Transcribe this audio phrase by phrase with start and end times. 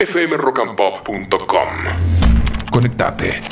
[0.00, 1.68] fmrockandpop.com.
[2.72, 3.42] Conectate.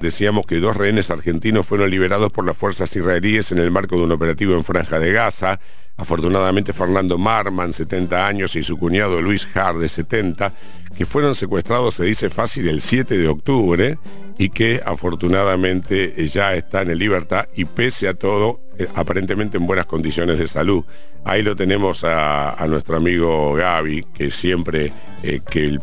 [0.00, 4.04] Decíamos que dos rehenes argentinos fueron liberados por las fuerzas israelíes en el marco de
[4.04, 5.60] un operativo en Franja de Gaza.
[5.98, 10.54] Afortunadamente Fernando Marman, 70 años, y su cuñado Luis Har, de 70,
[10.96, 13.98] que fueron secuestrados, se dice fácil, el 7 de octubre
[14.40, 19.84] y que afortunadamente ya están en libertad y pese a todo, eh, aparentemente en buenas
[19.84, 20.82] condiciones de salud.
[21.26, 25.82] Ahí lo tenemos a, nuestro amigo Gaby, que siempre eh, que el,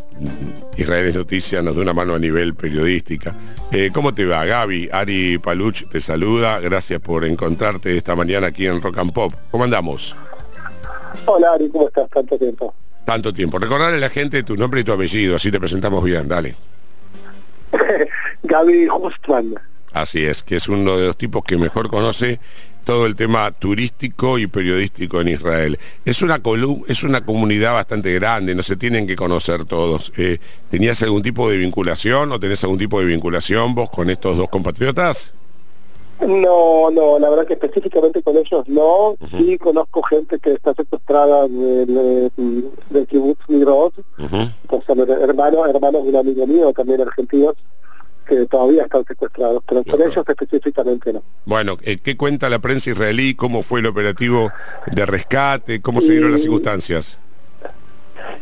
[0.76, 3.32] Israel es noticia nos da una mano a nivel periodística.
[3.70, 4.88] Eh, ¿Cómo te va, Gaby?
[4.90, 6.58] Ari Paluch te saluda.
[6.58, 9.34] Gracias por encontrarte esta mañana aquí en Rock and Pop.
[9.52, 10.16] ¿Cómo andamos?
[11.26, 12.10] Hola, Ari, ¿cómo estás?
[12.10, 12.74] Tanto tiempo.
[13.04, 13.60] Tanto tiempo.
[13.60, 16.26] Recordarle a la gente tu nombre y tu apellido, así te presentamos bien.
[16.26, 16.56] Dale.
[18.42, 19.54] Gaby Justman.
[19.92, 22.38] Así es, que es uno de los tipos que mejor conoce
[22.84, 25.78] todo el tema turístico y periodístico en Israel.
[26.06, 26.40] Es una,
[26.86, 30.10] es una comunidad bastante grande, no se tienen que conocer todos.
[30.16, 30.38] Eh,
[30.70, 34.48] ¿Tenías algún tipo de vinculación o tenés algún tipo de vinculación vos con estos dos
[34.48, 35.34] compatriotas?
[36.28, 39.16] No, no, la verdad que específicamente con ellos no.
[39.30, 42.30] Sí conozco gente que está secuestrada del
[42.90, 43.94] de, kibbutz Migrot,
[45.22, 47.54] hermanos, hermanos de un amigo mío también argentinos
[48.26, 51.22] que todavía están secuestrados, pero con ellos específicamente no.
[51.46, 53.34] Bueno, eh, ¿qué cuenta la prensa israelí?
[53.34, 54.50] ¿Cómo fue el operativo
[54.92, 55.80] de rescate?
[55.80, 57.18] ¿Cómo se dieron las circunstancias?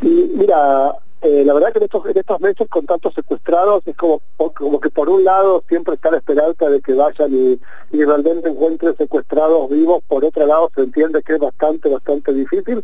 [0.03, 3.97] Y mira, eh, la verdad que en estos, en estos meses con tantos secuestrados es
[3.97, 7.61] como, como que por un lado siempre está la esperanza de que vayan y,
[7.92, 12.83] y realmente encuentren secuestrados vivos, por otro lado se entiende que es bastante, bastante difícil.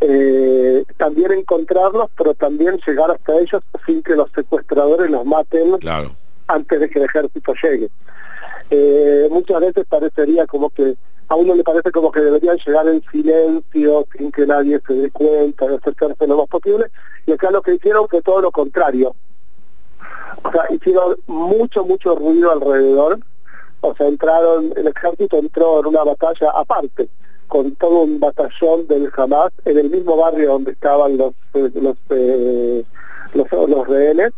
[0.00, 5.78] Eh, también encontrarlos, pero también llegar hasta ellos sin que los secuestradores los maten
[6.46, 7.88] antes de que el ejército llegue.
[8.70, 10.96] Eh, muchas veces parecería como que
[11.28, 15.10] a uno le parece como que deberían llegar en silencio, sin que nadie se dé
[15.10, 16.86] cuenta, de acercarse lo más posible,
[17.26, 19.14] y acá lo que hicieron fue todo lo contrario.
[20.42, 23.20] O sea, hicieron mucho, mucho ruido alrededor,
[23.80, 27.08] o sea, entraron, el ejército entró en una batalla aparte,
[27.48, 31.96] con todo un batallón del Hamas, en el mismo barrio donde estaban los, eh, los,
[32.10, 32.84] eh,
[33.34, 34.32] los, los rehenes,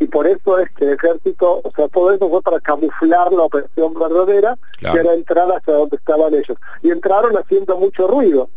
[0.00, 3.42] y por eso es que el ejército, o sea, todo eso fue para camuflar la
[3.42, 6.58] operación verdadera, que era entrar hacia donde estaban ellos.
[6.82, 8.48] Y entraron haciendo mucho ruido.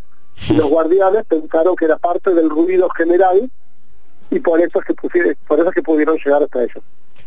[0.49, 3.49] Y los guardianes pensaron que era parte del ruido general
[4.29, 6.83] y por eso es que, por eso es que pudieron llegar hasta ellos.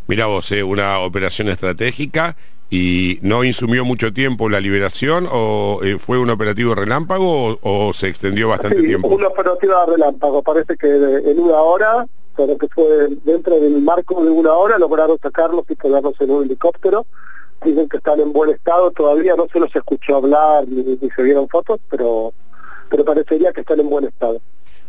[0.06, 2.36] Mira vos, eh, una operación estratégica
[2.68, 8.08] y no insumió mucho tiempo la liberación o eh, fue un operativo relámpago o, se
[8.08, 9.08] extendió bastante sí, tiempo?
[9.08, 12.06] Una operativa relámpago, parece que en una hora
[12.40, 12.86] pero que fue
[13.22, 17.06] dentro del marco de una hora, lograron sacarlos y ponerlos en un helicóptero.
[17.62, 21.46] Dicen que están en buen estado, todavía no se los escuchó hablar ni, se vieron
[21.50, 22.32] fotos, pero,
[22.88, 24.40] pero parecería que están en buen estado.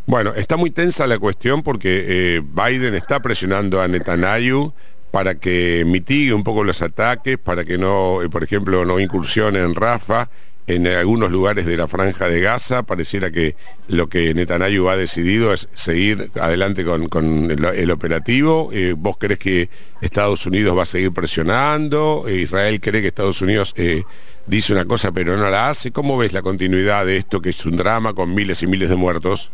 [0.06, 2.06] Bueno, está muy tensa la cuestión porque
[2.38, 4.72] eh, Biden está presionando a Netanyahu
[5.12, 9.60] para que mitigue un poco los ataques, para que no, eh, por ejemplo, no incursione
[9.60, 10.30] en Rafa
[10.76, 12.84] en algunos lugares de la franja de Gaza.
[12.84, 13.56] Pareciera que
[13.88, 18.70] lo que Netanyahu ha decidido es seguir adelante con, el, operativo.
[18.72, 19.70] Eh, ¿Vos crees que
[20.02, 22.26] Estados Unidos va a seguir presionando?
[22.28, 24.04] Eh, ¿Israel cree que Estados Unidos eh,
[24.48, 25.92] dice una cosa pero no la hace?
[25.92, 28.96] ¿Cómo ves la continuidad de esto que es un drama con miles y miles de
[28.96, 29.52] muertos?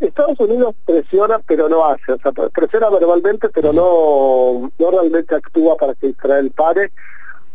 [0.00, 5.76] Estados Unidos presiona pero no hace, o sea, presiona verbalmente pero no, no realmente actúa
[5.76, 6.92] para que Israel pare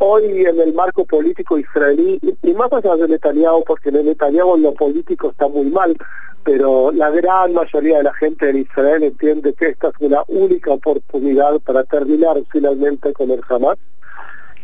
[0.00, 4.74] hoy en el marco político israelí, y, más allá de Netanyahu, porque Netanyahu en lo
[4.74, 5.96] político está muy mal,
[6.42, 10.72] pero la gran mayoría de la gente en Israel entiende que esta es una única
[10.72, 13.76] oportunidad para terminar finalmente con el Hamas.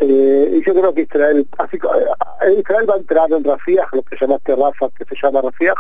[0.01, 4.03] Eh, y yo creo que Israel, así, eh, Israel va a entrar en Rafiah, lo
[4.03, 5.75] que llamaste Rafa, que se llama Rafiah.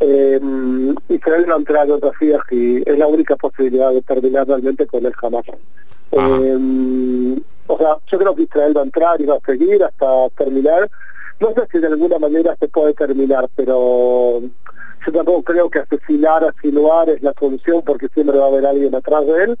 [0.00, 0.40] Eh,
[1.08, 5.04] Israel va a entrar en Rafiah y es la única posibilidad de terminar realmente con
[5.04, 5.44] el Hamas.
[7.68, 10.90] O sea, yo creo que Israel va a entrar y va a seguir hasta terminar.
[11.38, 16.42] No sé si de alguna manera se puede terminar, pero yo tampoco creo que asesinar
[16.44, 16.52] a
[17.10, 19.58] es la solución porque siempre va a haber alguien atrás de él.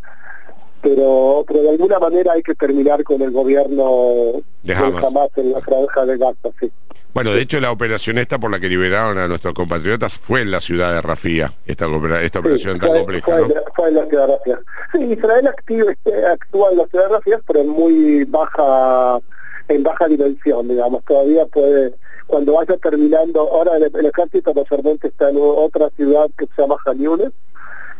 [0.82, 5.60] Pero, pero de alguna manera hay que terminar con el gobierno de Hamas en la
[5.60, 6.70] franja de Gaza, sí.
[7.14, 10.50] Bueno, de hecho la operación esta por la que liberaron a nuestros compatriotas fue en
[10.50, 11.86] la ciudad de Rafía, esta,
[12.22, 13.26] esta operación tan compleja.
[13.74, 14.60] Fue, en la ciudad de Rafía.
[14.92, 19.18] Sí, Israel este, actúa en la ciudad de Rafía, pero en muy baja,
[19.68, 21.02] en baja dimensión, digamos.
[21.06, 21.94] Todavía puede,
[22.26, 26.76] cuando vaya terminando, ahora el, el ejército mayormente está en otra ciudad que se llama
[26.84, 27.30] Janiunes,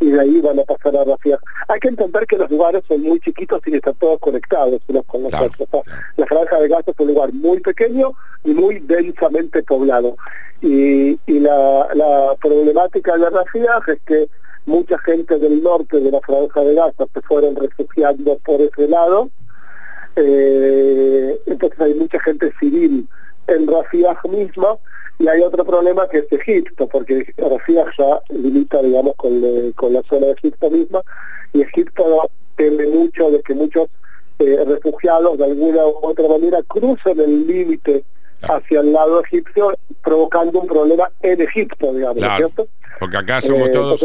[0.00, 1.38] y de ahí van a pasar a Rafia.
[1.68, 5.22] Hay que entender que los lugares son muy chiquitos y están todos conectados unos con
[5.22, 5.68] los otros.
[6.16, 8.12] La franja de Gaza es un lugar muy pequeño
[8.44, 10.16] y muy densamente poblado.
[10.60, 14.28] Y, y la, la problemática de Rafia es que
[14.66, 19.30] mucha gente del norte de la franja de Gaza se fueron refugiando por ese lado,
[20.16, 23.08] eh, entonces hay mucha gente civil
[23.48, 24.76] en Rafah misma
[25.18, 30.02] y hay otro problema que es Egipto, porque Rafah ya limita, digamos, con, con la
[30.08, 31.02] zona de Egipto misma
[31.52, 33.88] y Egipto teme mucho de que muchos
[34.38, 38.04] eh, refugiados de alguna u otra manera crucen el límite
[38.42, 42.68] hacia el lado egipcio, provocando un problema en Egipto, digamos, ¿cierto?
[43.00, 44.02] Porque acá somos eh, todos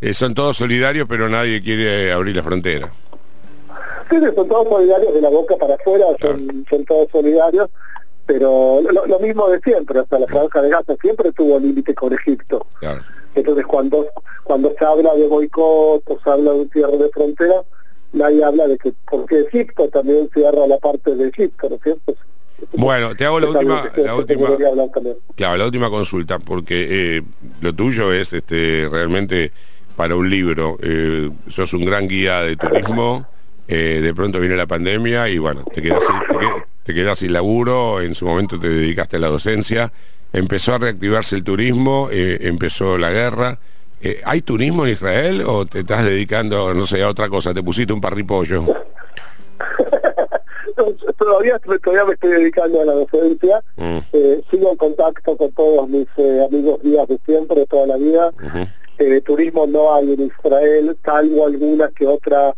[0.00, 2.90] eh, son todos solidarios, pero nadie quiere abrir la frontera.
[4.08, 7.68] Sí, son todos solidarios de la boca para afuera, son, son todos solidarios,
[8.26, 12.66] pero lo, mismo de siempre, hasta la franja de Gaza siempre tuvo límite con Egipto.
[13.34, 14.06] Entonces cuando
[14.42, 17.62] cuando se habla de boicot o se habla de un cierre de frontera,
[18.12, 22.14] nadie habla de que porque Egipto también cierra la parte de Egipto, ¿no es cierto?
[22.72, 24.48] Bueno, te hago la última, la última,
[25.34, 26.86] claro, la última consulta, porque
[27.18, 27.22] eh,
[27.60, 29.52] lo tuyo es este realmente
[29.94, 30.78] para un libro.
[30.82, 33.26] Eh, sos un gran guía de turismo.
[33.68, 35.98] Eh, de pronto viene la pandemia y bueno, te quedas,
[36.28, 36.62] te, quedas
[37.14, 38.00] sin laburo.
[38.00, 39.92] En su momento te dedicaste a la docencia.
[40.32, 43.58] Empezó a reactivarse el turismo, empezó la guerra.
[44.24, 47.54] ¿Hay turismo en Israel o te estás dedicando, no sé, a otra cosa?
[47.54, 48.66] ¿Te pusiste un parripollo?
[51.18, 53.98] todavía, todavía me estoy dedicando a la docencia, mm.
[54.12, 57.96] eh, sigo en contacto con todos mis eh, amigos días de siempre, de toda la
[57.96, 58.32] vida.
[58.98, 62.54] Eh, turismo no hay en Israel, salvo alguna que otra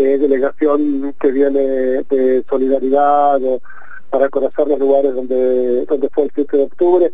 [0.00, 3.60] delegación que viene de solidaridad o
[4.10, 7.12] para conocer los lugares donde, donde fue el 7 de octubre.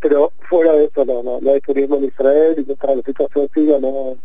[0.00, 3.78] pero fuera de eso no, no, hay turismo en Israel y mientras la situación siga
[3.80, 4.16] no,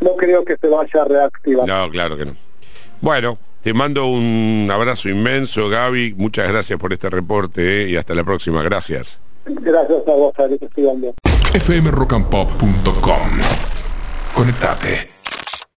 [0.00, 1.66] no creo que se vaya a reactivar.
[1.66, 2.36] No, claro que no.
[3.00, 6.14] Bueno, te mando un abrazo inmenso, Gaby.
[6.16, 8.62] Muchas gracias por este reporte eh, y hasta la próxima.
[8.62, 9.20] Gracias.
[9.44, 10.68] Gracias a vos, Ari, que
[11.58, 13.40] fmrockandpop.com
[14.34, 15.15] Conectate.